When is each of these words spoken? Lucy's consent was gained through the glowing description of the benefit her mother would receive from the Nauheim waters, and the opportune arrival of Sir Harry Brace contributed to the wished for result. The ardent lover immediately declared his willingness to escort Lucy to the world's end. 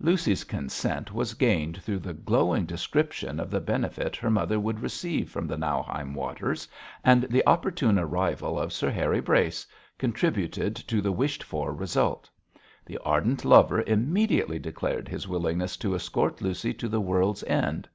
Lucy's 0.00 0.44
consent 0.44 1.12
was 1.12 1.34
gained 1.34 1.82
through 1.82 1.98
the 1.98 2.14
glowing 2.14 2.64
description 2.64 3.38
of 3.38 3.50
the 3.50 3.60
benefit 3.60 4.16
her 4.16 4.30
mother 4.30 4.58
would 4.58 4.80
receive 4.80 5.28
from 5.30 5.46
the 5.46 5.58
Nauheim 5.58 6.14
waters, 6.14 6.66
and 7.04 7.24
the 7.24 7.46
opportune 7.46 7.98
arrival 7.98 8.58
of 8.58 8.72
Sir 8.72 8.88
Harry 8.90 9.20
Brace 9.20 9.66
contributed 9.98 10.74
to 10.74 11.02
the 11.02 11.12
wished 11.12 11.42
for 11.42 11.74
result. 11.74 12.30
The 12.86 12.96
ardent 13.04 13.44
lover 13.44 13.82
immediately 13.86 14.58
declared 14.58 15.06
his 15.06 15.28
willingness 15.28 15.76
to 15.84 15.94
escort 15.94 16.40
Lucy 16.40 16.72
to 16.72 16.88
the 16.88 17.02
world's 17.02 17.44
end. 17.44 17.90